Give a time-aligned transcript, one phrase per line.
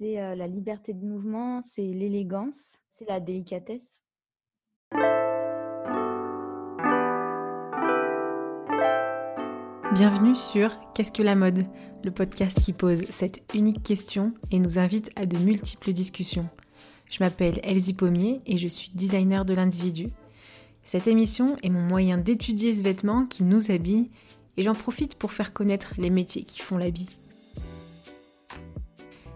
[0.00, 4.00] c'est la liberté de mouvement, c'est l'élégance, c'est la délicatesse.
[9.92, 11.64] Bienvenue sur Qu'est-ce que la mode?
[12.02, 16.48] Le podcast qui pose cette unique question et nous invite à de multiples discussions.
[17.10, 20.08] Je m'appelle Elsie Pommier et je suis designer de l'individu.
[20.82, 24.10] Cette émission est mon moyen d'étudier ce vêtement qui nous habille
[24.56, 27.20] et j'en profite pour faire connaître les métiers qui font l'habit.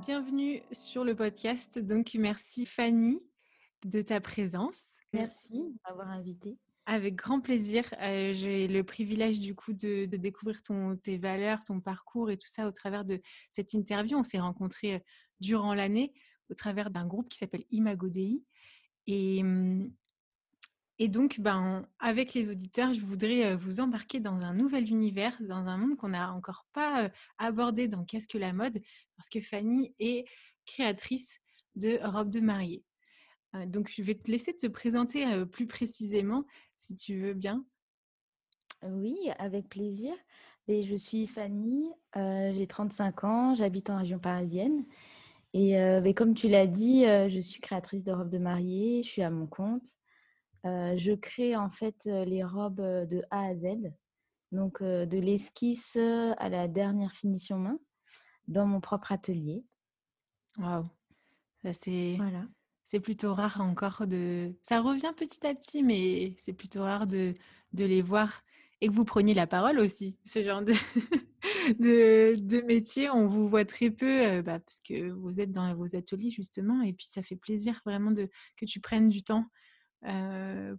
[0.00, 1.78] Bienvenue sur le podcast.
[1.78, 3.20] Donc, merci Fanny
[3.84, 4.92] de ta présence.
[5.12, 6.56] Merci d'avoir invité.
[6.86, 7.84] Avec grand plaisir.
[8.00, 12.48] Euh, j'ai le privilège du coup de, découvrir ton, tes valeurs, ton parcours et tout
[12.48, 13.20] ça au travers de
[13.50, 14.16] cette interview.
[14.16, 15.00] On s'est rencontrés euh,
[15.40, 16.14] durant l'année
[16.48, 18.42] au travers d'un groupe qui s'appelle Imagodei.
[19.06, 19.92] Et, hum,
[21.02, 25.66] et donc, ben, avec les auditeurs, je voudrais vous embarquer dans un nouvel univers, dans
[25.66, 28.82] un monde qu'on n'a encore pas abordé dans Qu'est-ce que la mode?
[29.16, 30.28] Parce que Fanny est
[30.66, 31.40] créatrice
[31.74, 32.84] de robes de mariée.
[33.64, 36.44] Donc, je vais te laisser te présenter plus précisément,
[36.76, 37.64] si tu veux bien.
[38.82, 40.12] Oui, avec plaisir.
[40.68, 44.84] Et je suis Fanny, j'ai 35 ans, j'habite en région parisienne.
[45.54, 45.78] Et
[46.14, 49.46] comme tu l'as dit, je suis créatrice de robes de mariée, je suis à mon
[49.46, 49.96] compte
[50.64, 53.92] je crée en fait les robes de A à Z,
[54.52, 57.78] donc de l'esquisse à la dernière finition main,
[58.48, 59.64] dans mon propre atelier.
[60.58, 60.86] Waouh,
[61.62, 62.46] ça c'est voilà.
[62.84, 64.54] c'est plutôt rare encore de.
[64.62, 67.34] Ça revient petit à petit, mais c'est plutôt rare de,
[67.72, 68.42] de les voir
[68.80, 70.16] et que vous preniez la parole aussi.
[70.24, 70.72] Ce genre de,
[71.78, 75.96] de, de, métier, on vous voit très peu bah, parce que vous êtes dans vos
[75.96, 79.46] ateliers justement, et puis ça fait plaisir vraiment de, que tu prennes du temps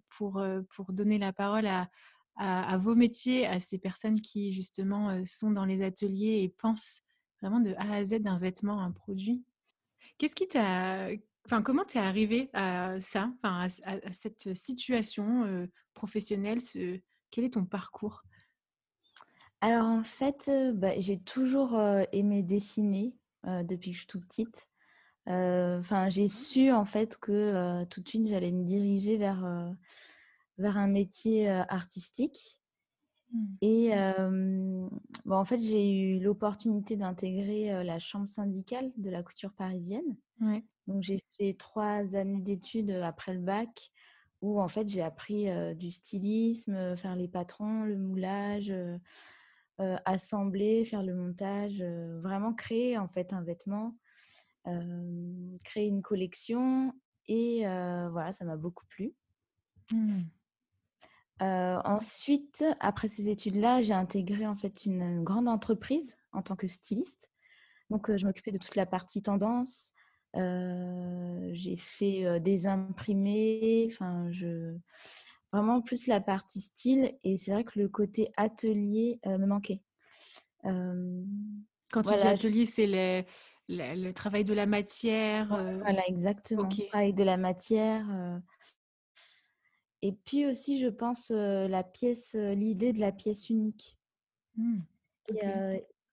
[0.10, 0.44] pour,
[0.76, 1.90] pour donner la parole à,
[2.36, 7.02] à, vos métiers, à ces personnes qui justement sont dans les ateliers et pensent
[7.42, 9.44] vraiment de A à Z d'un vêtement, un produit.
[10.18, 11.10] Qu'est-ce qui t'a...
[11.46, 17.00] Enfin, comment t'es arrivé à ça, enfin, à, cette situation professionnelle ce...
[17.32, 18.24] Quel est ton parcours?
[19.62, 21.80] Alors en fait, bah, j'ai toujours
[22.12, 23.16] aimé dessiner
[23.46, 24.71] depuis que je suis toute petite.
[25.28, 29.74] Enfin, j'ai su en fait que tout de suite j'allais me diriger vers,
[30.58, 32.60] vers un métier artistique.
[33.32, 33.46] Mmh.
[33.62, 33.92] Et
[35.26, 40.18] bon, en fait, j'ai eu l'opportunité d'intégrer la chambre syndicale de la couture parisienne.
[40.88, 43.92] Donc, j'ai fait trois années d'études après le bac
[44.42, 48.74] où en fait j'ai appris du stylisme, faire les patrons, le moulage,
[49.78, 51.84] assembler, faire le montage,
[52.22, 53.96] vraiment créer en fait un vêtement
[55.64, 56.94] créer une collection
[57.28, 59.14] et voilà, ça m'a beaucoup plu.
[59.92, 60.22] Mmh.
[61.40, 67.30] ensuite, après ces études-là, j'ai intégré en fait une, grande entreprise en tant que styliste.
[67.90, 69.94] Donc, je m'occupais de toute la partie tendance.
[70.34, 73.88] j'ai fait des imprimés.
[73.92, 74.78] Enfin, je
[75.52, 77.18] vraiment plus la partie style.
[77.24, 79.82] Et c'est vrai que le côté atelier me manquait.
[80.64, 83.26] Quand tu dis atelier, c'est les,
[83.72, 85.48] le, travail de la matière.
[85.48, 86.64] Voilà, exactement.
[86.64, 88.06] Le travail de la matière.
[90.02, 93.98] Et puis aussi, je pense, la pièce, l'idée de la pièce unique.
[94.56, 94.78] Mmh,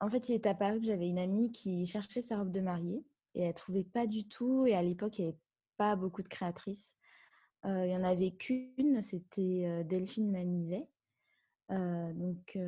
[0.01, 3.05] en fait, il est apparu que j'avais une amie qui cherchait sa robe de mariée
[3.35, 4.67] et elle ne trouvait pas du tout.
[4.67, 5.39] Et à l'époque, il n'y avait
[5.77, 6.97] pas beaucoup de créatrices.
[7.65, 10.87] il n'y en avait qu'une, c'était Delphine Manivet.
[11.71, 12.59] Donc,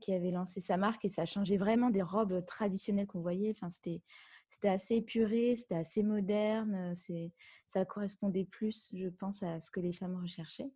[0.00, 3.50] qui avait lancé sa marque et ça changeait vraiment des robes traditionnelles qu'on voyait.
[3.50, 4.00] Enfin, c'était,
[4.48, 6.94] c'était assez épuré, c'était assez moderne.
[6.96, 7.32] C'est,
[7.66, 10.70] ça correspondait plus, je pense, à ce que les femmes recherchaient.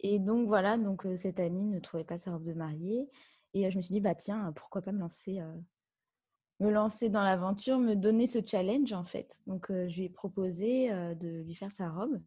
[0.00, 3.08] Et donc voilà, donc cette amie ne trouvait pas sa robe de mariée
[3.54, 5.40] et je me suis dit bah tiens, pourquoi pas me lancer,
[6.60, 9.40] me lancer dans l'aventure, me donner ce challenge en fait.
[9.46, 12.20] Donc je lui ai proposé de lui faire sa robe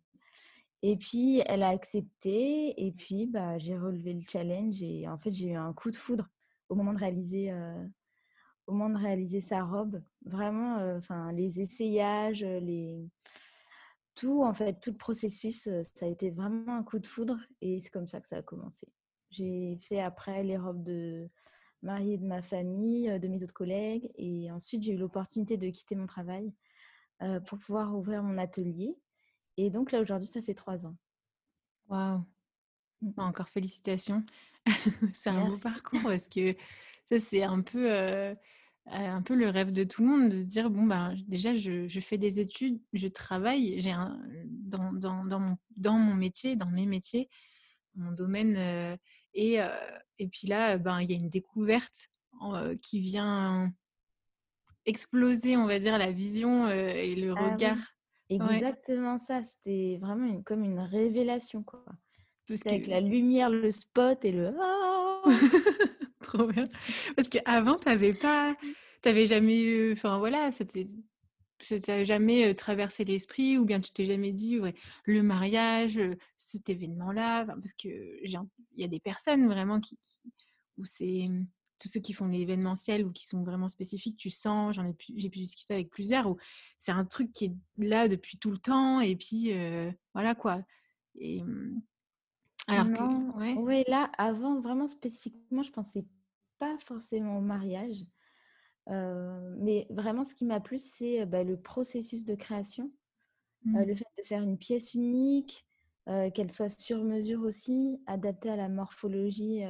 [0.81, 2.86] et puis, elle a accepté.
[2.86, 4.81] Et puis, bah, j'ai relevé le challenge.
[4.81, 6.30] Et en fait, j'ai eu un coup de foudre
[6.70, 7.54] au moment de réaliser,
[8.68, 10.02] au moment de réaliser sa robe.
[10.26, 11.00] Vraiment,
[11.31, 12.46] les essayages,
[14.16, 17.38] tout, en fait, tout le processus, ça a été vraiment un coup de foudre.
[17.62, 18.88] Et c'est comme ça que ça a commencé.
[19.30, 21.30] J'ai fait après les robes de,
[21.81, 24.12] mariée de ma famille, de mes autres collègues.
[24.16, 26.54] Et ensuite, j'ai eu l'opportunité de quitter mon travail
[27.48, 28.96] pour pouvoir ouvrir mon atelier.
[29.62, 30.96] Et donc là, aujourd'hui, ça fait trois ans.
[31.90, 32.20] Waouh!
[33.02, 33.12] Mmh.
[33.12, 34.24] Bah, encore félicitations.
[35.14, 36.56] c'est un beau parcours parce que
[37.04, 37.92] ça, c'est un peu,
[38.86, 41.90] un peu le rêve de tout le monde de se dire bon, ben, déjà, je,
[41.90, 46.56] je fais des études, je travaille, j'ai un, dans, dans, dans, mon, dans mon métier,
[46.56, 47.28] dans mes métiers,
[47.96, 48.98] mon domaine.
[49.34, 49.60] et,
[50.20, 52.10] et puis là, ben, il y a une découverte
[52.82, 53.74] qui vient
[54.86, 57.78] exploser, on va dire, la vision et le ah regard.
[58.30, 61.64] Exactement ça, c'était vraiment comme une révélation.
[61.64, 61.84] Quoi.
[62.66, 65.22] Avec la lumière, le spot et le «Ah!»
[66.22, 66.68] Trop bien.
[67.16, 68.56] Parce qu'avant, tu n'avais pas.
[69.02, 69.94] Tu jamais eu.
[69.94, 74.74] Enfin voilà, ça t'a jamais traversé l'esprit ou bien tu t'es jamais dit ouais,
[75.06, 76.00] le mariage,
[76.38, 77.46] cet événement-là.
[77.46, 78.20] Parce qu'il
[78.76, 79.98] y a des personnes vraiment qui.
[80.78, 81.30] où c'est.
[81.80, 85.30] Tous ceux qui font l'événementiel ou qui sont vraiment spécifiques, tu sens, j'en ai j'ai
[85.30, 86.38] pu discuter avec plusieurs, où
[86.78, 89.54] c'est un truc qui est là depuis tout le temps, et puis
[90.14, 90.62] voilà quoi.
[91.16, 91.81] Et, mmh,
[92.68, 93.84] alors que, ouais.
[93.88, 96.06] là, avant, vraiment spécifiquement, je pensais
[96.60, 98.06] pas forcément au mariage.
[98.90, 102.92] Euh, mais vraiment, ce qui m'a plu, c'est bah, le processus de création.
[103.68, 103.84] Euh, mmh.
[103.84, 105.66] le fait de faire une pièce unique,
[106.08, 109.64] euh, qu'elle soit sur mesure aussi, adaptée à la morphologie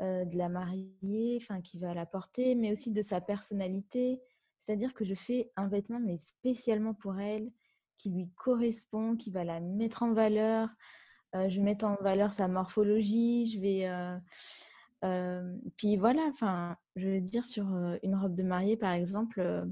[0.00, 4.20] de la mariée, enfin qui va la porter, mais aussi de sa personnalité.
[4.58, 7.50] C'est-à-dire que je fais un vêtement, mais spécialement pour elle,
[7.98, 10.70] qui lui correspond, qui va la mettre en valeur,
[11.34, 13.88] euh, je vais mettre en valeur sa morphologie, je vais...
[13.88, 14.16] Euh,
[15.04, 17.66] euh, puis voilà, enfin, je veux dire, sur
[18.02, 19.66] une robe de mariée, par exemple,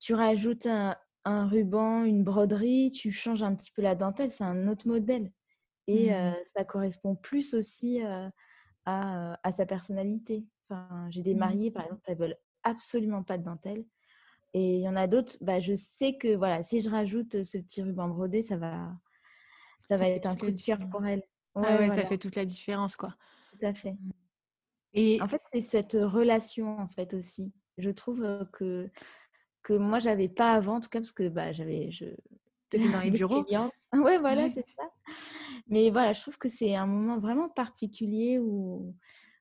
[0.00, 0.96] tu rajoutes un,
[1.46, 5.32] ruban, une broderie, tu changes un petit peu la dentelle, c'est un autre modèle.
[5.86, 6.34] Et mmh.
[6.56, 8.00] ça correspond plus aussi
[8.86, 10.46] à, sa personnalité.
[10.68, 11.38] Enfin, J'ai des mmh.
[11.38, 13.84] mariées, par exemple, elles veulent absolument pas de dentelle.
[14.54, 17.58] Et il y en a d'autres, bah, je sais que voilà, si je rajoute ce
[17.58, 18.92] petit ruban brodé, ça va,
[19.82, 21.22] ça, va être un coup de cœur pour elle.
[21.56, 23.14] ah ouais, ça fait toute la différence, quoi.
[23.52, 23.92] Tout à fait.
[23.92, 24.10] Mmh.
[24.94, 27.52] Et en fait, c'est cette relation, en fait, aussi.
[27.78, 28.88] Je trouve que,
[29.64, 31.90] que moi, j'avais pas avant, en tout cas, parce que bah, j'avais.
[31.90, 32.06] Je...
[32.72, 33.44] dans les bureaux?
[33.92, 34.84] ouais, voilà, c'est ça.
[35.68, 38.94] Mais voilà, je trouve que c'est un moment vraiment particulier où,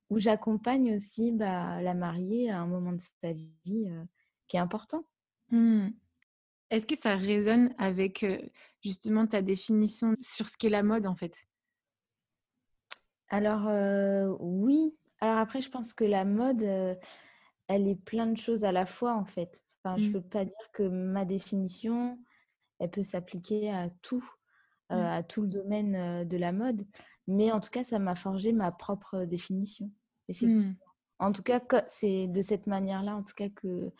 [0.10, 3.88] où j'accompagne aussi bah, la mariée à un moment de sa vie
[4.48, 5.06] qui est important.
[5.50, 5.90] Mmh.
[6.70, 8.26] Est-ce que ça résonne avec
[8.84, 11.36] justement ta définition sur ce qu'est la mode en fait?
[13.30, 13.70] Alors
[14.40, 14.96] oui.
[15.20, 16.64] Alors après, je pense que la mode,
[17.68, 19.64] elle est plein de choses à la fois en fait.
[19.84, 20.14] Enfin, Je ne mmh.
[20.14, 22.18] peux pas dire que ma définition,
[22.80, 24.24] elle peut s'appliquer à tout,
[24.90, 24.94] mmh.
[24.96, 26.86] à tout le domaine de la mode.
[27.28, 29.90] Mais en tout cas, ça m'a forgé ma propre définition,
[30.28, 30.76] effectivement.
[31.20, 33.92] En tout cas, c'est de cette manière-là, en tout cas, que,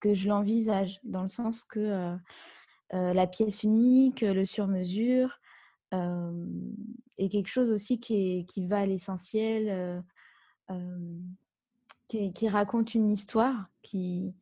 [0.00, 2.16] que je l'envisage, dans le sens que euh,
[2.94, 5.40] euh, la pièce unique, le sur-mesure,
[5.94, 6.46] euh,
[7.16, 10.04] est quelque chose aussi qui, qui va à l'essentiel,
[12.06, 14.34] qui, qui, raconte une histoire, qui,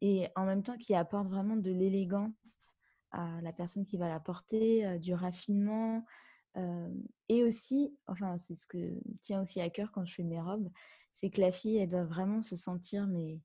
[0.00, 2.75] et en même temps qui apporte vraiment de l'élégance
[3.10, 6.04] à la personne qui va la porter, du raffinement.
[7.28, 10.70] et aussi, enfin, c'est ce que tient aussi à cœur quand je fais mes robes,
[11.12, 13.40] c'est que la fille, elle doit vraiment se sentir mais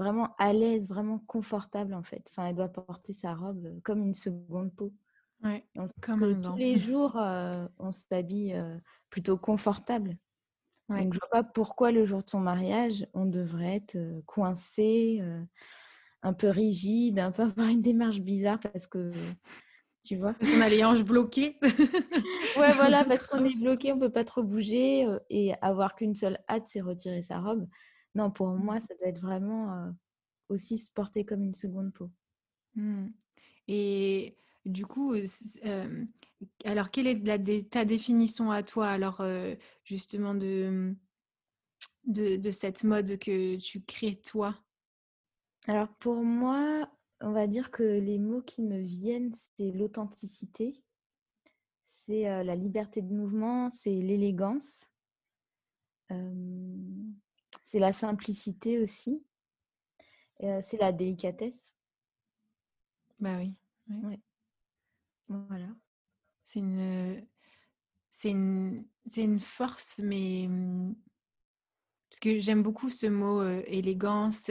[0.00, 2.26] vraiment à l'aise, vraiment confortable en fait.
[2.30, 4.92] Enfin, elle doit porter sa robe comme une seconde peau.
[5.42, 5.64] Ouais,
[6.00, 8.76] comme tous les jours, euh, on s'habille euh,
[9.10, 10.16] plutôt confortable.
[10.88, 13.96] Donc, je vois pas pourquoi le jour de son mariage, on devrait être
[14.26, 15.22] coincé,
[16.22, 19.12] un peu rigide, un peu avoir une démarche bizarre parce que,
[20.04, 20.34] tu vois.
[20.34, 21.58] Parce qu'on a les hanches bloquées.
[22.56, 26.38] ouais, voilà, parce qu'on est bloqué, on peut pas trop bouger et avoir qu'une seule
[26.48, 27.66] hâte, c'est retirer sa robe.
[28.14, 28.80] Non, pour moi, mmh.
[28.80, 29.92] ça doit être vraiment
[30.48, 32.10] aussi se porter comme une seconde peau.
[32.74, 33.06] Mmh.
[33.68, 35.14] Et du coup,
[36.64, 39.24] alors quelle est ta définition à toi, alors
[39.84, 40.94] justement de,
[42.04, 44.58] de, de, cette mode que tu crées toi?
[45.66, 46.90] Alors pour moi,
[47.20, 50.80] on va dire que les mots qui me viennent, c'est l'authenticité,
[51.86, 54.90] c'est la liberté de mouvement, c'est l'élégance
[57.70, 59.22] c'est la simplicité aussi.
[60.40, 61.74] c'est la délicatesse.
[63.18, 63.54] Bah oui.
[65.28, 65.68] Voilà.
[66.42, 67.22] C'est une,
[68.10, 70.96] c'est une, c'est une force, mais mmh,
[72.08, 74.50] parce que j'aime beaucoup ce mot élégance,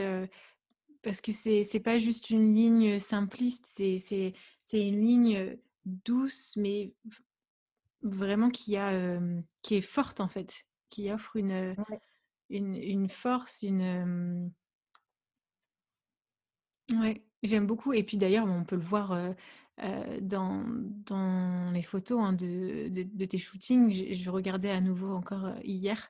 [1.02, 4.34] parce que c'est, c'est pas juste une ligne simpliste, c'est,
[4.74, 6.94] une ligne douce, mais
[8.02, 9.20] vraiment qui a,
[9.64, 11.76] qui est forte en fait qui offre une,
[12.50, 14.52] une, une, force, une.
[16.94, 17.94] Ouais, j'aime beaucoup.
[17.94, 19.34] Et puis d'ailleurs, on peut le voir
[20.22, 20.66] dans,
[21.06, 24.14] dans les photos hein, de, de, tes shootings.
[24.14, 26.10] Je, regardais à nouveau encore hier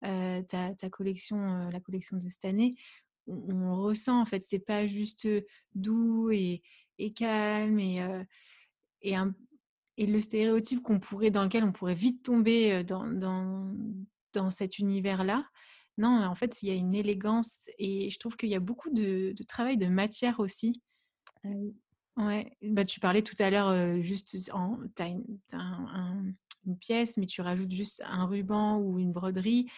[0.00, 0.42] ta,
[0.74, 2.76] ta, collection, la collection de cette année.
[3.26, 5.28] On, ressent en fait, c'est pas juste
[5.74, 6.62] doux et,
[6.98, 8.00] et calme et,
[9.02, 9.34] et, un,
[9.96, 13.72] et le stéréotype qu'on pourrait, dans lequel on pourrait vite tomber dans, dans,
[14.32, 15.46] dans cet univers-là.
[15.98, 18.90] Non, en fait, il y a une élégance et je trouve qu'il y a beaucoup
[18.90, 20.82] de, de travail de matière aussi.
[21.44, 21.74] Ah oui.
[22.16, 26.36] Ouais, bah, tu parlais tout à l'heure, juste, tu as, une,
[26.80, 29.70] pièce, mais tu rajoutes juste un ruban ou une broderie.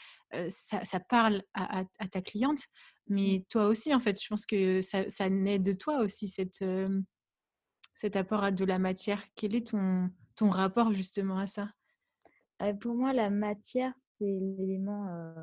[0.49, 2.63] ça, ça, parle à, à, ta cliente.
[3.09, 6.65] Mais toi aussi, en fait, je pense que ça, ça naît de toi aussi, cette,
[7.95, 9.23] cet apport à de la matière.
[9.35, 11.71] Quel est ton, ton rapport justement à ça?
[12.81, 15.35] Pour moi, la matière, c'est l'élément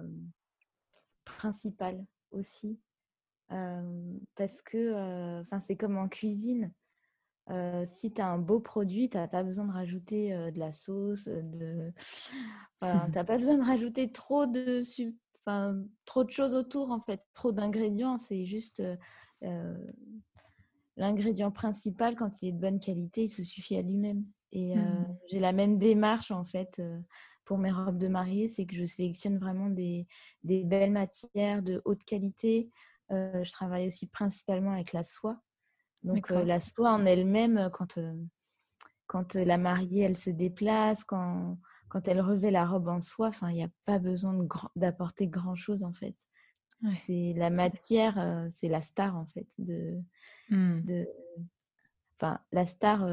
[1.25, 2.80] principal aussi.
[3.48, 6.72] parce que c'est comme en cuisine
[7.86, 11.28] si tu as un beau produit, tu n'as pas besoin de rajouter de la sauce,
[11.28, 11.92] de...
[12.82, 14.82] tu n'as pas besoin de rajouter trop de,
[15.50, 18.18] enfin, trop de choses autour, en fait, trop d'ingrédients.
[18.18, 18.84] C'est juste
[20.98, 24.25] l'ingrédient principal, quand il est de bonne qualité, il se suffit à lui-même.
[24.51, 25.18] Et mmh.
[25.32, 26.82] j'ai la même démarche, en fait,
[27.46, 30.08] pour mes robes de mariée, c'est que je sélectionne vraiment des,
[30.44, 32.70] des belles matières de haute qualité.
[33.10, 35.39] je travaille aussi principalement avec la soie.
[36.03, 37.98] Donc la soie en elle-même, quand,
[39.08, 41.58] quand la mariée, elle se déplace, quand,
[41.89, 44.38] quand elle revêt la robe en soie, il n'y a pas besoin
[44.75, 46.15] d'apporter grand-chose en fait.
[47.05, 50.00] C'est la matière, c'est la star en fait de,
[50.50, 50.81] mmh.
[50.86, 51.10] de...
[52.15, 53.05] enfin la star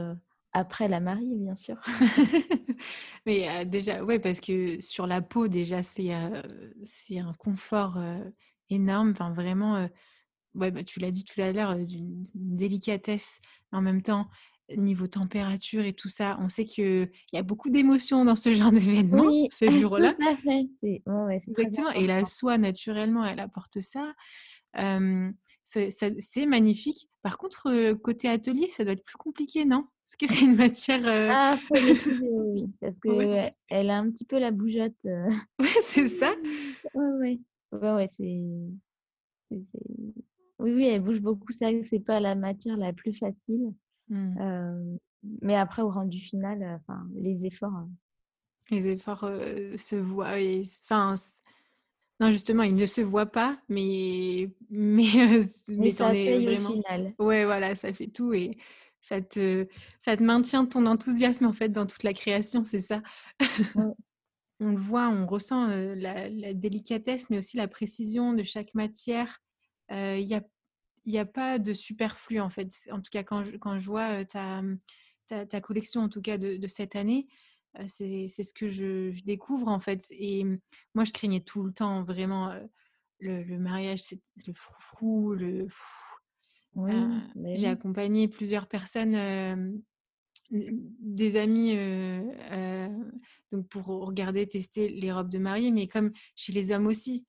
[0.52, 1.80] après la mariée bien sûr.
[3.26, 6.12] Mais déjà, ouais, parce que sur la peau déjà c'est
[6.84, 7.98] c'est un confort
[8.70, 9.10] énorme.
[9.10, 9.88] Enfin vraiment,
[10.54, 13.40] ouais, bah, tu l'as dit tout à l'heure, d'une délicatesse
[13.72, 14.28] en même temps
[14.74, 16.36] niveau température et tout ça.
[16.40, 20.14] On sait qu'il y a beaucoup d'émotions dans ce genre d'événement, oui, ces jours-là.
[21.48, 21.90] Exactement.
[21.90, 24.12] Et la soie, naturellement, elle apporte ça.
[25.64, 27.08] c'est magnifique.
[27.22, 29.86] Par contre, côté atelier, ça doit être plus compliqué, non?
[30.04, 31.00] Parce que c'est une matière.
[31.04, 35.04] Ah, faut oui, parce qu'elle elle a un petit peu la bougeotte.
[35.58, 36.32] Ouais, c'est ça.
[36.94, 37.40] Ouais, ouais.
[37.72, 38.42] Ouais, c'est.
[40.58, 41.52] Oui, oui, elle bouge beaucoup.
[41.52, 43.74] C'est vrai que c'est pas la matière la plus facile.
[44.08, 44.98] Mmh.
[45.42, 47.74] mais après, au rendu final, enfin, les efforts.
[47.74, 47.88] Hein.
[48.70, 49.28] Les efforts
[49.76, 50.40] se voient.
[50.40, 51.14] Et, enfin,
[52.18, 55.04] non, justement, ils ne se voient pas, mais mais,
[55.68, 56.70] mais, ça fait vraiment.
[56.70, 57.14] Au final.
[57.18, 58.56] Ouais, voilà, ça fait tout et
[59.00, 59.66] ça te
[60.00, 63.02] ça te maintient ton enthousiasme en fait dans toute la création, c'est ça?
[64.60, 69.38] on le voit, on ressent la, la, délicatesse, mais aussi la précision de chaque matière
[69.90, 70.42] il n'y a,
[71.06, 72.72] y a pas de superflu en fait.
[72.90, 74.62] En tout cas, quand je, quand je vois ta,
[75.26, 77.26] ta, ta, collection, en tout cas de, de cette année,
[77.86, 80.06] c'est ce que je, je, découvre en fait.
[80.10, 80.44] Et
[80.94, 82.54] moi, je craignais tout le temps vraiment
[83.20, 85.68] le, le, mariage, c'est le froufrou, le.
[86.74, 86.92] Oui,
[87.54, 89.82] J'ai accompagné plusieurs personnes
[90.50, 91.74] des amis
[93.50, 97.24] donc pour regarder, tester les robes de mariée, mais comme chez les hommes aussi,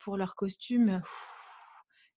[0.00, 1.00] pour leurs costumes,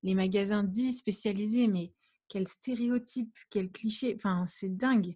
[0.03, 1.91] les magasins dits spécialisés, mais
[2.27, 5.15] quel stéréotype, quel cliché, enfin c'est dingue.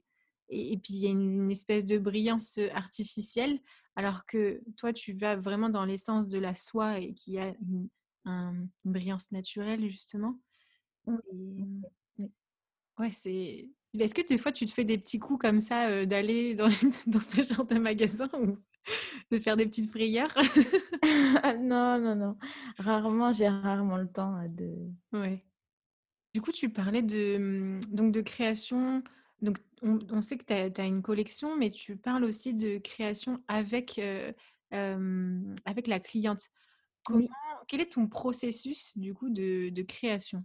[0.50, 3.60] Et, puis il y a une, espèce de brillance artificielle,
[3.96, 7.90] alors que toi tu vas vraiment dans l'essence de la soie et qui a une,
[8.84, 10.38] brillance naturelle justement.
[11.06, 11.82] Mmh.
[13.00, 13.70] Ouais, c'est.
[13.98, 16.68] Est-ce que des fois tu te fais des petits coups comme ça d'aller dans,
[17.08, 18.58] dans, ce genre de magasin ou
[19.32, 20.34] de faire des petites frayeurs
[21.60, 22.38] non, non, non.
[22.78, 24.74] Rarement, j'ai rarement le temps de.
[25.14, 25.44] Ouais.
[26.34, 29.04] Du coup, tu parlais de, mmh, donc de création.
[29.42, 34.02] Donc, on, sait que tu as, une collection, mais tu parles aussi de création avec,
[34.72, 36.50] avec la cliente.
[37.04, 37.28] Comment,
[37.68, 40.44] Quel est ton processus, du coup, de, de création?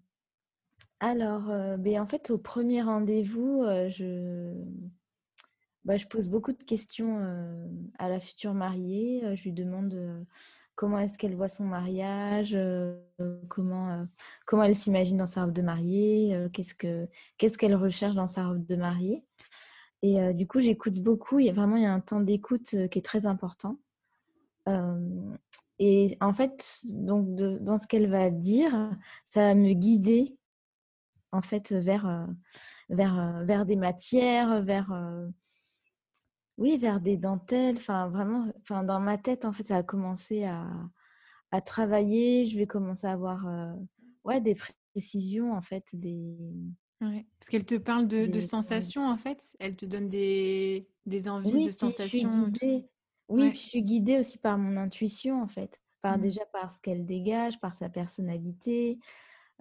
[1.01, 1.45] Alors,
[1.79, 4.53] ben, en fait, au premier rendez-vous, je
[5.85, 7.19] bah, je pose beaucoup de questions
[7.99, 9.23] à la future mariée.
[9.35, 10.27] Je lui demande
[10.75, 12.57] comment est-ce qu'elle voit son mariage,
[13.49, 14.07] comment,
[14.47, 18.47] comment elle s'imagine dans sa robe de mariée, qu'est-ce que qu'est-ce qu'elle recherche dans sa
[18.47, 19.25] robe de mariée.
[20.03, 21.39] Et du coup, j'écoute beaucoup.
[21.39, 23.79] Il y a vraiment il y a un temps d'écoute qui est très important.
[25.79, 28.91] et en fait, donc dans ce qu'elle va dire,
[29.25, 30.37] ça va me guider
[31.33, 32.29] en fait vers
[32.89, 34.93] vers vers des matières, vers
[36.59, 37.77] Oui, vers des dentelles.
[37.79, 40.69] Enfin, vraiment, enfin, dans ma tête, en fait, ça a commencé à,
[41.51, 42.47] à travailler.
[42.47, 43.47] Je vais commencer à avoir
[44.25, 44.55] ouais, des
[44.95, 46.37] précisions, en fait, des...
[47.01, 49.57] Ouais, parce qu'elle te parle de, de sensations, en fait.
[49.59, 52.53] Elle te donne des, des envies de sensations.
[53.29, 55.81] Oui, je suis guidée aussi par mon intuition, en fait.
[56.01, 56.21] Par, mmh.
[56.21, 58.99] Déjà par ce qu'elle dégage, par sa personnalité.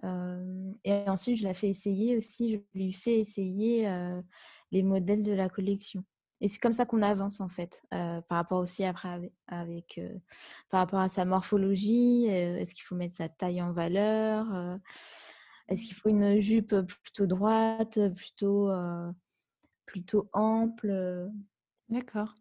[0.04, 3.88] et ensuite, je la fais essayer aussi, je lui fais essayer
[4.70, 6.04] les modèles de la collection.
[6.42, 10.00] Et c'est comme ça qu'on avance en fait, par rapport aussi après avec,
[10.70, 12.26] par rapport à sa morphologie.
[12.26, 14.46] Est-ce qu'il faut mettre sa taille en valeur
[15.68, 18.70] Est-ce qu'il faut une jupe plutôt droite, plutôt
[19.86, 21.30] plutôt ample
[21.88, 22.34] D'accord.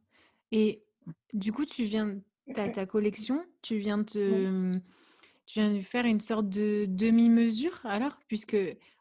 [0.52, 0.84] Et
[1.34, 2.20] du coup, tu viens,
[2.56, 4.72] ta, ta collection, tu viens de,
[5.46, 8.58] tu viens de faire une sorte de demi-mesure alors, puisque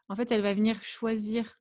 [0.09, 1.60] en fait, elle va venir choisir,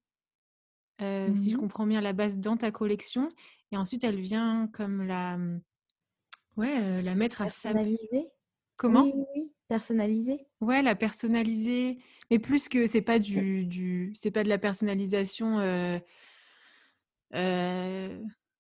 [1.03, 3.29] euh, si je mmh comprends bien, la base dans ta collection,
[3.73, 5.61] et ensuite elle vient comme la, mmh,
[6.57, 7.73] ouais, euh, la mettre à sa.
[8.77, 9.05] Comment?
[9.05, 10.47] Oui, oui, personnaliser.
[10.61, 11.99] Ouais, la personnaliser,
[12.31, 15.59] mais plus que c'est pas du, du c'est pas de la personnalisation.
[17.35, 18.19] Euh,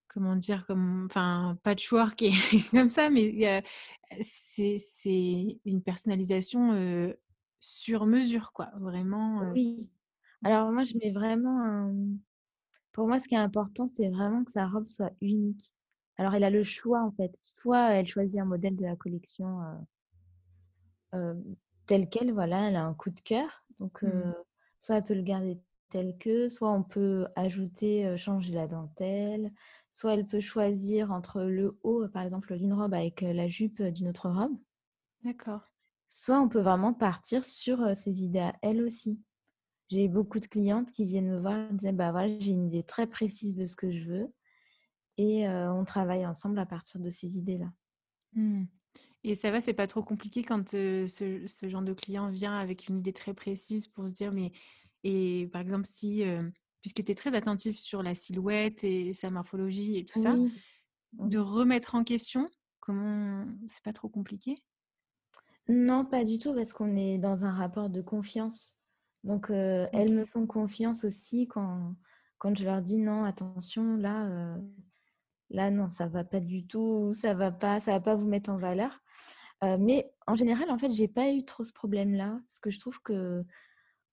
[0.08, 2.32] comment dire, comme, enfin, patchwork et
[2.70, 3.62] comme ça, mais
[4.20, 7.14] c'est une personnalisation
[7.60, 9.50] sur mesure, quoi, vraiment.
[9.52, 9.88] Oui.
[10.44, 11.94] Alors moi, je mets vraiment un...
[12.92, 15.72] Pour moi, ce qui est important, c'est vraiment que sa robe soit unique.
[16.16, 17.34] Alors, elle a le choix, en fait.
[17.38, 19.60] Soit elle choisit un modèle de la collection
[21.86, 23.64] tel quel, voilà, elle a un coup de cœur.
[23.78, 24.34] Donc, mmh.
[24.80, 25.58] soit elle peut le garder
[25.90, 29.52] tel que, soit on peut ajouter, changer la dentelle,
[29.90, 34.08] soit elle peut choisir entre le haut, par exemple, d'une robe avec la jupe d'une
[34.08, 34.56] autre robe.
[35.24, 35.62] D'accord.
[36.06, 39.20] Soit on peut vraiment partir sur ses idées à elle aussi.
[39.90, 42.66] J'ai beaucoup de clientes qui viennent me voir et me disent bah voilà, j'ai une
[42.66, 44.32] idée très précise de ce que je veux
[45.18, 47.70] et on travaille ensemble à partir de ces idées-là.
[48.34, 48.64] Mmh.
[49.24, 52.88] Et ça va, c'est pas trop compliqué quand ce, ce, genre de client vient avec
[52.88, 54.52] une idée très précise pour se dire mais
[55.04, 56.22] et par exemple, si,
[56.82, 60.34] puisque tu es très attentif sur la silhouette et sa morphologie et tout ça,
[61.12, 62.48] de remettre en question,
[62.80, 64.56] comment c'est pas trop compliqué?
[65.68, 68.79] Non, pas du tout, parce qu'on est dans un rapport de confiance.
[69.24, 71.94] Donc, elles me font confiance aussi quand,
[72.38, 74.56] quand je leur dis non, attention, là,
[75.50, 78.50] là, non, ça va pas du tout, ça va pas, ça va pas vous mettre
[78.50, 79.02] en valeur.
[79.62, 83.00] mais en général, en fait, j'ai pas eu trop ce problème-là, parce que je trouve
[83.02, 83.44] que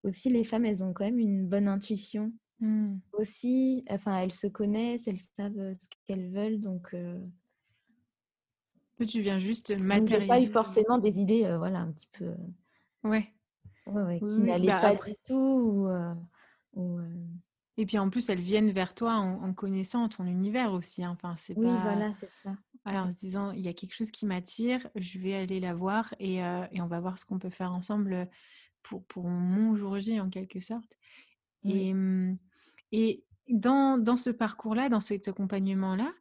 [0.03, 2.33] aussi les femmes, elles ont quand même une bonne intuition.
[2.59, 2.97] Mmh.
[3.13, 6.95] Aussi, enfin, elles se connaissent, elles savent ce qu'elles veulent, donc.
[9.07, 10.27] Tu viens juste matérialiser.
[10.27, 12.33] pas eu forcément des idées, voilà, un petit peu.
[13.03, 13.31] Ouais.
[13.89, 15.87] Ouais, qui n'allaient bah, pas du tout.
[17.79, 21.03] Et puis en plus, elles viennent vers toi en, connaissant ton univers aussi.
[21.03, 21.11] Hein.
[21.11, 22.55] Enfin, c'est oui, voilà, c'est ça.
[22.85, 25.73] Alors, en se disant, il y a quelque chose qui m'attire, je vais aller la
[25.73, 28.29] voir et, et on va voir ce qu'on peut faire ensemble
[28.81, 30.97] pour, pour mon jour J en quelque sorte.
[31.65, 32.37] Et, mmh,
[32.93, 36.13] et dans, dans ce parcours-là, dans cet accompagnement-là,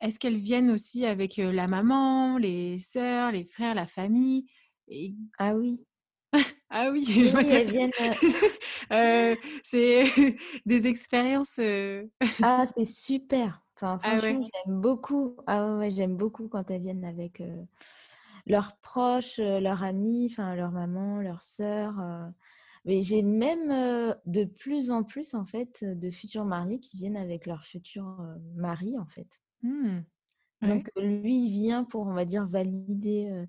[0.00, 4.50] est-ce qu'elles viennent aussi avec la maman, les sœurs, les frères, la famille?
[4.88, 5.14] Et...
[5.38, 5.80] Ah oui.
[6.70, 7.90] Ah oui, je vois elles viennent,
[9.64, 10.04] c'est
[10.66, 11.58] des expériences.
[12.42, 13.62] ah, c'est super.
[13.76, 15.36] Enfin, ah j'aime beaucoup.
[15.46, 17.42] Ah ouais, j'aime beaucoup quand elles viennent avec
[18.46, 21.94] leurs proches, leurs amis, enfin leur maman, leur sœur.
[22.84, 27.46] Mais j'ai même de plus en plus en fait de futurs mariés qui viennent avec
[27.46, 28.18] leur futur
[28.54, 29.40] mari en fait.
[29.62, 30.00] Mmh.
[30.60, 33.46] Donc lui il vient pour on va dire valider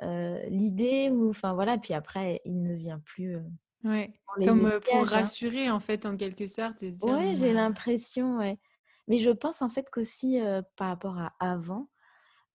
[0.00, 3.36] l'idée ou enfin voilà puis après il ne vient plus.
[3.84, 4.12] Ouais.
[4.36, 5.04] Comme pour hein.
[5.04, 6.82] rassurer en fait en quelque sorte.
[7.02, 8.58] Oui, j'ai bah l'impression ouais.
[9.06, 10.40] Mais je pense en fait qu'aussi
[10.76, 11.88] par rapport à avant,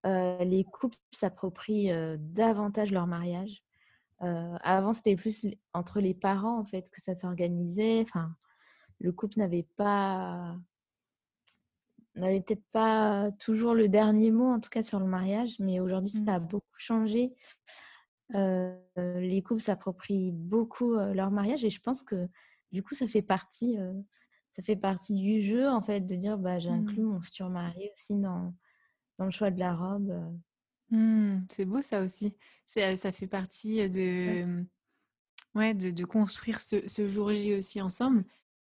[0.04, 3.64] les couples s'approprient davantage leur mariage.
[4.20, 8.02] avant, c'était plus entre les parents en fait que ça s'organisait.
[8.02, 8.34] Enfin,
[9.00, 10.56] le couple n'avait pas
[12.16, 16.10] n'avait peut-être pas toujours le dernier mot en tout cas sur le mariage, mais aujourd'hui
[16.10, 16.46] ça a mmh.
[16.46, 17.34] beaucoup changé.
[18.32, 22.28] les couples s'approprient beaucoup leur mariage et je pense que
[22.72, 23.76] du coup ça fait partie
[24.52, 27.12] ça fait partie du jeu en fait de dire bah j'inclus mmh.
[27.12, 28.54] mon futur mari aussi dans
[29.18, 30.12] dans le choix de la robe.
[30.90, 32.36] Mmh, c'est beau ça aussi.
[32.66, 34.64] Ça, fait partie de,
[35.54, 35.74] ouais.
[35.74, 38.24] de, de, construire ce, ce, jour J aussi ensemble.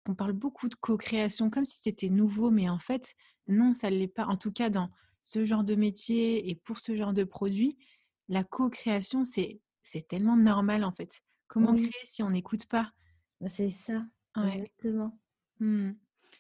[0.09, 3.15] On parle beaucoup de co-création comme si c'était nouveau, mais en fait,
[3.47, 4.27] non, ça ne l'est pas.
[4.27, 4.91] En tout cas, dans
[5.23, 7.77] ce genre de métier et pour ce genre de produit,
[8.29, 11.21] la co-création, c'est, c'est tellement normal en fait.
[11.47, 12.93] Comment créer si on n'écoute pas?
[13.41, 14.05] Bah, C'est ça,
[14.37, 15.19] exactement.
[15.61, 15.91] Mmh.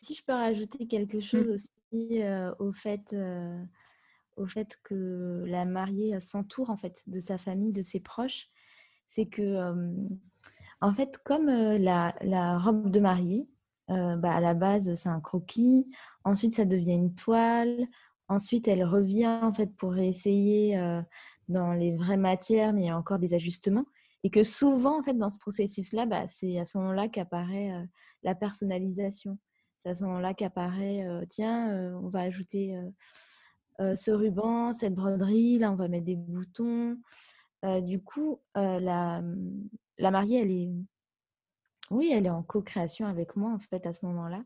[0.00, 1.54] si je peux rajouter quelque chose mmh.
[1.54, 2.22] aussi
[2.60, 3.16] au fait
[4.36, 8.48] au fait que la mariée s'entoure en fait de sa famille, de ses proches,
[9.08, 9.74] c'est que
[10.80, 13.48] en fait comme la, la, robe de mariée,
[13.88, 15.90] bah, à la base c'est un croquis,
[16.24, 17.86] ensuite ça devient une toile,
[18.28, 20.78] ensuite elle revient en fait pour essayer
[21.48, 23.86] dans les vraies matières, mais il y a encore des ajustements.
[24.24, 27.72] Et que souvent, en fait, dans ce processus-là, bah, c'est à ce moment-là qu'apparaît
[28.22, 29.38] la personnalisation.
[29.82, 32.76] C'est à ce moment-là qu'apparaît, tiens, on va ajouter
[33.78, 36.98] ce ruban, cette broderie, là, on va mettre des boutons.
[37.82, 39.22] du coup, la,
[39.98, 40.72] la mariée, elle est,
[41.90, 44.44] oui, elle est en co-création avec moi, en fait, à ce moment-là.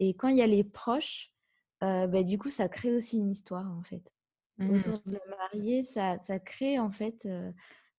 [0.00, 1.32] Et quand il y a les proches,
[1.80, 4.02] bah, du coup, ça crée aussi une histoire, en fait.
[4.58, 4.70] Mmh.
[4.70, 7.28] Autour de la mariée, ça, ça crée, en fait,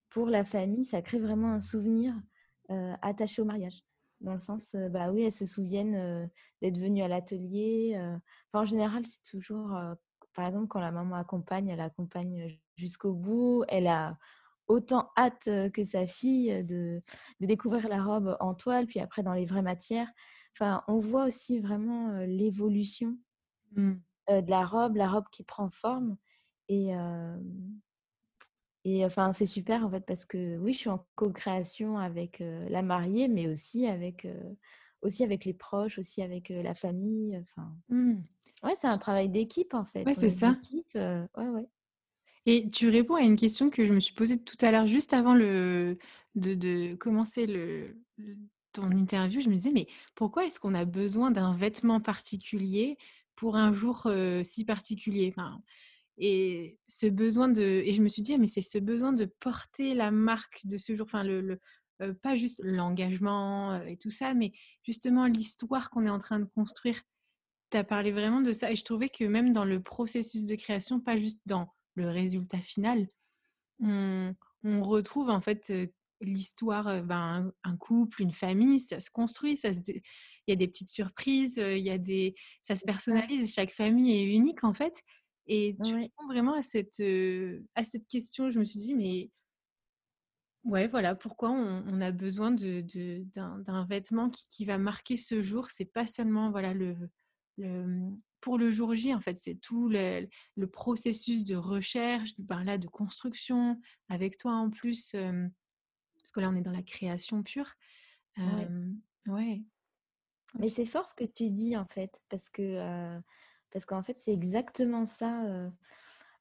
[0.10, 2.14] pour la famille, ça crée vraiment un souvenir
[3.02, 3.84] attaché au mariage
[4.24, 6.30] dans le sens, bah oui, elles se souviennent
[6.62, 8.02] d'être venues à l'atelier.
[8.54, 9.78] en général, c'est toujours,
[10.34, 13.64] par exemple, quand la maman accompagne, elle accompagne jusqu'au bout.
[13.68, 14.18] Elle a
[14.68, 17.02] autant hâte que sa fille de,
[17.40, 20.10] de, découvrir la robe en toile, puis après dans les vraies matières.
[20.56, 23.18] Enfin, on voit aussi vraiment l'évolution
[23.76, 23.94] mmh.
[24.30, 26.18] de la robe, la robe qui prend forme.
[26.70, 26.92] Et,
[28.86, 32.84] et enfin, c'est super en fait parce que oui, je suis en co-création avec la
[32.84, 34.28] mariée, mais aussi avec,
[35.02, 37.36] aussi avec les proches, aussi avec la famille.
[37.42, 38.22] Enfin, mmh.
[38.64, 40.06] ouais, c'est un travail d'équipe en fait.
[40.06, 40.56] Ouais, c'est ça.
[40.94, 41.68] ouais, ouais.
[42.46, 45.14] Et tu réponds à une question que je me suis posée tout à l'heure, juste
[45.14, 45.98] avant le,
[46.36, 47.96] de, de commencer le,
[48.74, 49.40] ton interview.
[49.40, 52.98] Je me disais, mais pourquoi est-ce qu'on a besoin d'un vêtement particulier
[53.36, 54.10] pour un jour
[54.44, 55.34] si particulier?
[56.18, 59.26] Et ce besoin de et je me suis dit «Ah, mais c'est ce besoin de
[59.26, 61.06] porter la marque de ce jour.
[61.06, 61.60] Enfin le,
[62.22, 64.52] pas juste l'engagement et tout ça mais
[64.84, 67.02] justement l'histoire qu'on est en train de construire.
[67.72, 70.56] Tu as parlé vraiment de ça et je trouvais que même dans le processus de
[70.56, 73.08] création pas juste dans le résultat final.
[73.80, 75.74] On, retrouve en fait
[76.22, 80.02] l'histoire ben, un, couple une famille ça se construit ça il
[80.48, 84.34] y a des petites surprises il y a des ça se personnalise chaque famille est
[84.34, 85.04] unique en fait.
[85.48, 87.02] Et tu réponds vraiment à cette,
[87.76, 88.52] à cette question.
[88.52, 89.30] Je me suis dit, mais
[90.64, 92.82] ouais, voilà, pourquoi on, a besoin de,
[93.34, 95.70] d'un, vêtement qui, qui, va marquer ce jour?
[95.70, 96.96] C'est pas seulement voilà le,
[97.58, 98.12] le,
[98.44, 100.28] pour le jour J, en fait, c'est tout le,
[100.58, 103.80] le processus de recherche, ben là, de construction,
[104.10, 107.72] avec toi en plus, parce que là, on est dans la création pure.
[108.38, 108.68] ouais.
[109.28, 109.64] ouais.
[110.60, 113.18] Mais c'est fort ce que tu dis, en fait, parce que
[113.72, 115.42] parce qu'en fait, c'est exactement ça.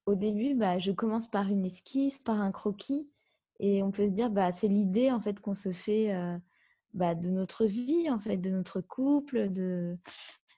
[0.05, 3.09] Au début, bah, je commence par une esquisse, par un croquis.
[3.61, 6.13] Et on peut se dire, bah, c'est l'idée en fait qu'on se fait
[6.95, 9.97] bah, de notre vie, en fait, de notre couple, de,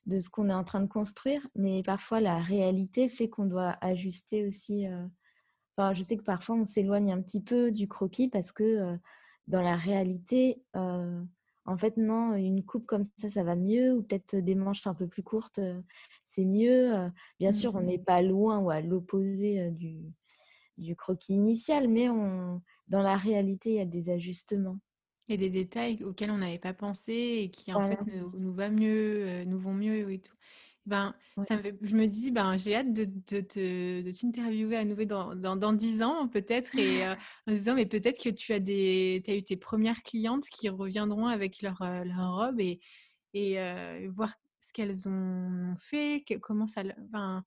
[0.07, 1.47] de ce qu'on est en train de construire.
[1.55, 4.87] Mais parfois, la réalité fait qu'on doit ajuster aussi.
[5.77, 8.97] Enfin, je sais que parfois, on s'éloigne un petit peu du croquis parce que
[9.47, 14.37] dans la réalité, en fait, non, une coupe comme ça, ça va mieux, ou peut-être
[14.37, 15.61] des manches un peu plus courtes,
[16.27, 17.11] c'est mieux.
[17.41, 20.13] Bien sûr, on n'est mmh pas loin ou à l'opposé du,
[20.79, 24.79] du croquis initial, mais on, dans la réalité, il y a des ajustements.
[25.29, 28.69] Et des détails auxquels on n'avait pas pensé et qui, en fait, nous, nous, va
[28.69, 30.37] mieux, nous vont mieux et tout.
[30.87, 31.15] Ben,
[31.49, 33.41] ça me je me dis, ben, j'ai hâte de, de,
[34.03, 37.15] de, t'interviewer à nouveau dans, dans, dans 10 ans, peut-être, et euh,
[37.47, 41.27] en disant, mais peut-être que tu as, des, as eu tes premières clientes qui reviendront
[41.27, 42.81] avec leur, euh, leur robe et,
[43.33, 47.45] et euh, voir ce qu'elles ont fait, comment ça, ben,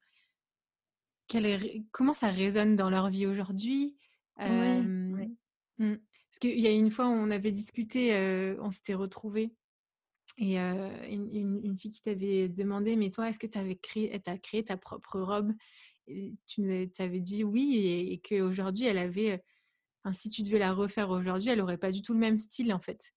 [1.91, 3.97] comment ça résonne dans leur vie aujourd'hui.
[4.39, 5.95] Mmh,
[6.37, 8.13] parce qu'il y a une fois, on avait discuté,
[8.61, 9.51] on s'était retrouvés
[10.37, 14.63] et une, fille qui t'avait demandé, mais toi, est-ce que tu avais créé, as créé
[14.63, 15.51] ta propre robe?
[16.05, 17.75] et Tu nous avais dit oui
[18.11, 19.41] et, qu'aujourd'hui, elle avait,
[20.03, 22.71] enfin, si tu devais la refaire aujourd'hui, elle aurait pas du tout le même style
[22.71, 23.13] en fait.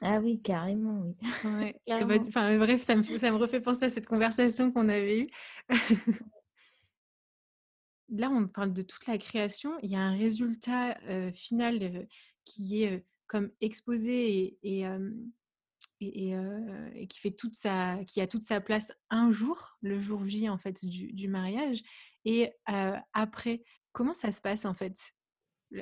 [0.00, 1.14] Ah oui, carrément, oui.
[1.86, 5.28] Bah, enfin, bref, ça me, ça me refait penser à cette conversation qu'on avait eue.
[8.08, 9.72] Là, on parle de toute la création.
[9.82, 10.96] Il y a un résultat
[11.34, 12.06] final
[12.46, 14.86] qui est comme exposé et,
[16.00, 21.82] qui a toute sa place un jour, le jour J en fait du, mariage.
[22.24, 22.52] Et
[23.12, 24.96] après, comment ça se passe en fait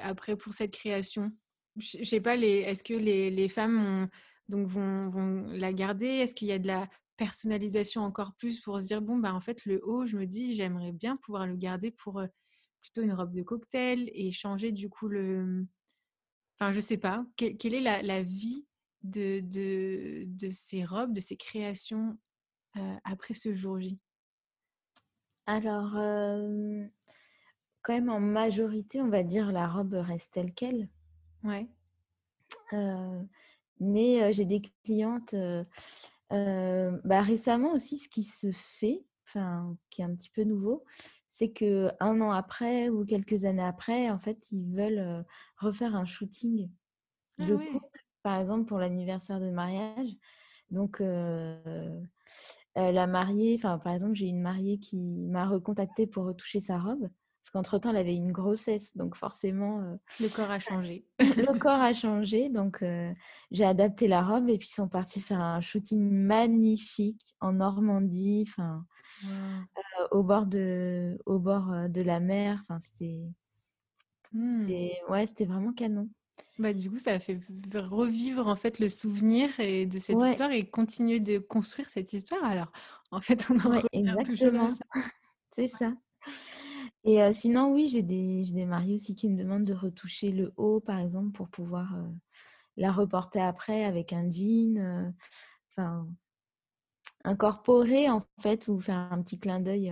[0.01, 1.31] après pour cette création?
[1.77, 4.09] Je sais pas, est-ce que les, les femmes
[4.49, 6.07] donc vont, vont la garder?
[6.07, 9.41] Est-ce qu'il y a de la personnalisation encore plus pour se dire bon bah en
[9.41, 12.21] fait le haut, je me dis j'aimerais bien pouvoir le garder pour
[12.81, 15.67] plutôt une robe de cocktail et changer du coup le
[16.59, 17.25] Enfin, je sais pas.
[17.37, 18.65] quelle est la, la vie
[19.03, 22.17] de, de, de, ces robes, de ces créations
[23.05, 23.99] après ce jour J?
[25.47, 25.93] Alors,
[27.83, 30.89] quand même en majorité, on va dire la robe reste telle qu'elle.
[31.43, 31.69] Ouais.
[33.81, 35.35] mais j'ai des clientes
[36.31, 40.85] bah, récemment aussi, ce qui se fait, enfin, qui est un petit peu nouveau,
[41.29, 45.25] c'est que un an après ou quelques années après, en fait, ils veulent
[45.57, 46.71] refaire un shooting
[47.39, 50.11] ah de couple, par exemple pour l'anniversaire de mariage.
[50.71, 51.03] Donc,
[52.77, 57.09] la mariée, enfin, par exemple, j'ai une mariée qui m'a recontacté pour retoucher sa robe.
[57.45, 59.83] Parce qu'entre-temps, elle avait une grossesse, donc forcément...
[59.83, 61.05] Euh, le corps a changé.
[61.19, 63.13] le corps a changé, donc euh,
[63.51, 68.47] j'ai adapté la robe et puis ils sont partis faire un shooting magnifique en Normandie,
[68.49, 68.87] enfin,
[69.27, 72.65] euh, au bord, de, au bord de la mer.
[72.67, 73.21] Enfin, c'était...
[74.33, 74.71] Mmh.
[75.11, 76.09] Ouais, c'était vraiment canon.
[76.59, 77.39] Bah, du coup, ça a fait
[77.75, 82.43] revivre en fait le souvenir et de cette histoire et continuer de construire cette histoire.
[82.43, 82.73] Alors,
[83.11, 84.85] en fait, on en ouais, revient toujours à ça.
[85.53, 85.93] C'est ça.
[87.05, 90.81] Et sinon, oui, j'ai des, des mariés aussi qui me demandent de retoucher le haut,
[90.81, 91.95] par exemple, pour pouvoir
[92.77, 95.13] la reporter après avec un jean.
[95.71, 96.09] Enfin,
[97.25, 99.91] incorporer, en fait, ou faire un petit clin d'œil.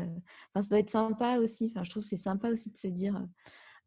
[0.54, 1.70] Enfin, ça doit être sympa aussi.
[1.70, 3.26] Enfin, je trouve que c'est sympa aussi de se dire,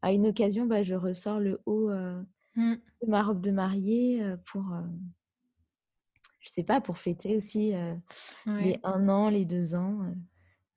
[0.04, 1.90] à une occasion, bah, je ressors le haut
[2.56, 2.76] mmh.
[2.76, 4.66] de ma robe de mariée pour,
[6.42, 7.74] je sais pas, pour fêter aussi
[8.46, 10.14] les un an, les deux ans.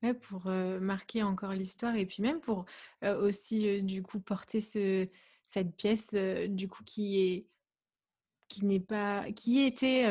[0.02, 0.44] Ouais, pour
[0.80, 2.66] marquer encore l'histoire et puis même pour
[3.02, 5.08] aussi du coup porter ce,
[5.44, 7.46] cette pièce du coup qui est
[8.46, 10.06] qui n'est pas qui était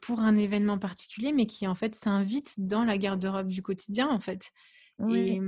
[0.00, 4.20] pour un événement particulier mais qui en fait s'invite dans la garde-robe du quotidien en
[4.20, 4.52] fait.
[5.10, 5.40] Et,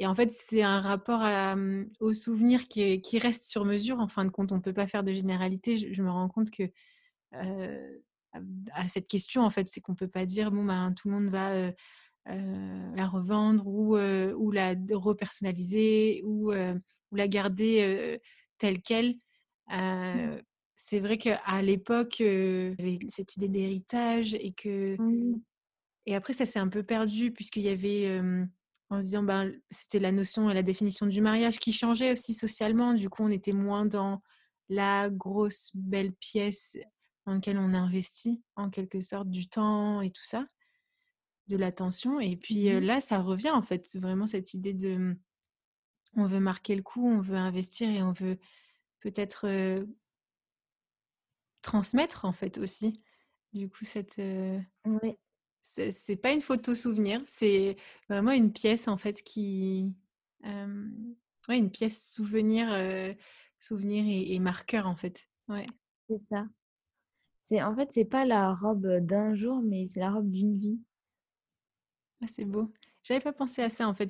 [0.00, 1.54] et, en fait c'est un rapport à,
[2.00, 4.00] au souvenir qui, qui, reste sur mesure.
[4.00, 5.76] En fin de compte on peut pas faire de généralité.
[5.76, 6.64] Je, me rends compte que
[7.32, 11.30] à, cette question en fait c'est qu'on peut pas dire bon ben tout le monde
[11.30, 11.72] va
[12.26, 16.74] la revendre ou, euh, ou la repersonnaliser ou, euh,
[17.10, 18.18] ou la garder
[18.58, 19.16] telle qu'elle.
[19.68, 20.40] Mmh.
[20.76, 24.96] C'est vrai qu'à l'époque, il y avait cette idée d'héritage et que.
[26.06, 28.20] Et après, ça s'est un peu perdu puisqu'il y avait
[28.88, 32.34] en se disant ben, c'était la notion et la définition du mariage qui changeait aussi
[32.34, 32.94] socialement.
[32.94, 34.22] Du coup, on était moins dans
[34.68, 36.78] la grosse belle pièce
[37.26, 40.46] dans laquelle on investit en quelque sorte du temps et tout ça
[41.50, 42.20] de l'attention.
[42.20, 45.18] Et puis mmh là, ça revient en fait, vraiment cette idée de mmh,
[46.16, 48.38] on veut marquer le coup, on veut investir et on veut
[49.00, 49.46] peut-être
[51.62, 53.02] transmettre en fait aussi.
[53.52, 54.20] Du coup, cette.
[54.84, 55.16] Oui.
[55.62, 57.76] C'est pas une photo souvenir, c'est
[58.08, 59.94] vraiment une pièce en fait qui.
[60.42, 62.68] ouais, une pièce souvenir,
[63.58, 65.28] souvenir et, marqueur en fait.
[65.48, 65.66] Ouais.
[66.08, 66.46] C'est ça.
[67.46, 70.80] C'est en fait c'est pas la robe d'un jour, mais c'est la robe d'une vie.
[72.22, 72.70] Ah, c'est beau.
[73.02, 74.08] J'avais pas pensé à ça en fait.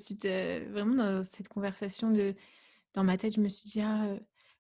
[0.71, 2.35] vraiment dans cette conversation de
[2.95, 4.17] dans ma tête, je me suis dit ah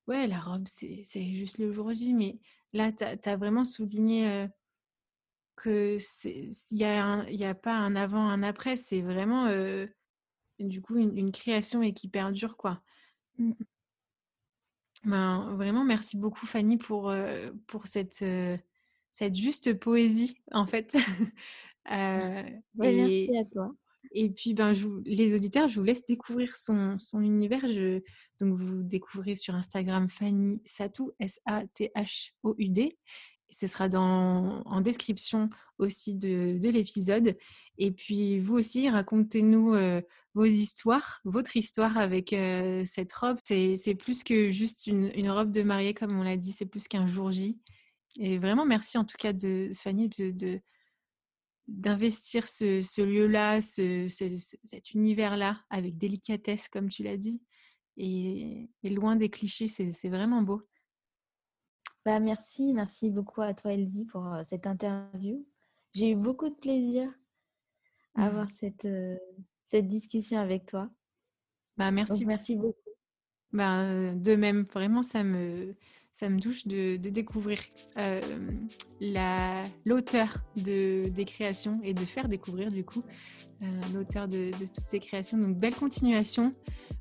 [0.06, 2.38] ouais la robe c'est juste le jour J, mais
[2.72, 4.46] là tu as, vraiment souligné
[5.56, 5.98] que
[6.70, 8.76] il y a il a pas un avant un après.
[8.76, 9.48] C'est vraiment
[10.60, 12.82] du coup une, création et qui perdure quoi.
[13.38, 13.52] Mmh.
[15.04, 17.12] Ben, vraiment merci beaucoup Fanny pour
[17.66, 18.22] pour cette
[19.10, 20.96] cette juste poésie en fait.
[21.90, 22.42] Euh,
[22.82, 23.74] et, merci à toi.
[24.12, 27.66] Et puis, ben, je les auditeurs, je vous laisse découvrir son, son univers.
[27.68, 28.00] Je,
[28.40, 32.98] donc, vous découvrez sur Instagram Fanny Satou, S-A-T-H-O-U-D.
[33.50, 37.36] Ce sera dans, en description aussi de, de l'épisode.
[37.78, 40.00] Et puis, vous aussi, racontez-nous euh,
[40.34, 43.38] vos histoires, votre histoire avec euh, cette robe.
[43.44, 46.88] C'est plus que juste une, une, robe de mariée, comme on l'a dit, c'est plus
[46.88, 47.58] qu'un jour J.
[48.18, 50.60] Et vraiment, merci en tout cas de Fanny de,
[51.68, 57.42] d'investir ce, lieu-là, cet univers-là avec délicatesse, comme tu l'as dit,
[57.96, 60.62] et, loin des clichés, c'est vraiment beau.
[62.04, 65.46] Bah, merci, merci beaucoup à toi Elsie pour euh, cette interview.
[65.92, 67.12] J'ai eu beaucoup de plaisir
[68.14, 69.18] à avoir cette, euh,
[69.66, 70.88] cette discussion avec toi.
[71.76, 72.24] Bah, merci.
[72.24, 72.78] merci beaucoup.
[73.52, 75.76] Bah, de même, vraiment, ça me,
[76.20, 77.58] ça me touche de, découvrir
[77.96, 78.20] euh,
[79.86, 83.02] l'auteur de, des créations et de faire découvrir du coup
[83.62, 85.38] euh, l'auteur de, toutes ces créations.
[85.38, 86.54] Donc belle continuation,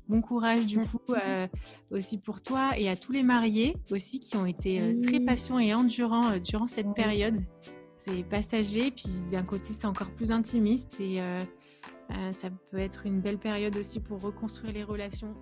[0.08, 1.46] bon courage du coup euh,
[1.90, 5.74] aussi pour toi et à tous les mariés aussi qui ont été très patients et
[5.74, 7.36] endurants durant cette période.
[7.98, 11.20] C'est passager, puis d'un côté c'est encore plus intimiste et
[12.32, 15.34] ça peut être une belle période aussi pour reconstruire les relations.